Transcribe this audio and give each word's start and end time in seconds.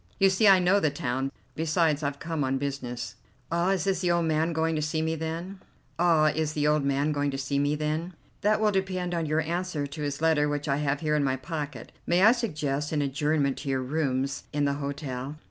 You 0.19 0.31
see, 0.31 0.47
I 0.47 0.57
know 0.57 0.79
the 0.79 0.89
town; 0.89 1.31
besides, 1.53 2.01
I've 2.01 2.17
come 2.17 2.43
on 2.43 2.57
business." 2.57 3.17
"Ah, 3.51 3.69
is 3.73 4.01
the 4.01 4.09
old 4.09 4.25
man 4.25 4.51
going 4.51 4.73
to 4.75 4.81
see 4.81 4.99
me, 4.99 5.13
then?" 5.15 5.61
"That 5.99 6.33
will 8.59 8.71
depend 8.71 9.13
on 9.13 9.27
your 9.27 9.41
answer 9.41 9.85
to 9.85 10.01
his 10.01 10.19
letter 10.19 10.49
which 10.49 10.67
I 10.67 10.77
have 10.77 11.01
here 11.01 11.15
in 11.15 11.23
my 11.23 11.35
pocket. 11.35 11.91
May 12.07 12.23
I 12.23 12.31
suggest 12.31 12.91
an 12.91 13.03
adjournment 13.03 13.57
to 13.57 13.69
your 13.69 13.83
rooms 13.83 14.45
in 14.51 14.65
the 14.65 14.73
hotel?" 14.73 15.35